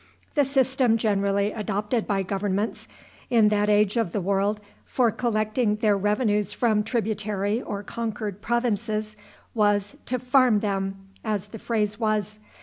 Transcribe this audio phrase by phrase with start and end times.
[0.33, 2.87] The system generally adopted by governments
[3.29, 9.15] in that age of the world for collecting their revenues from tributary or conquered provinces
[9.53, 12.39] was to farm them, as the phrase was.